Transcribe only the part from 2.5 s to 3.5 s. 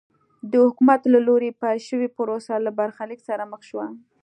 له برخلیک سره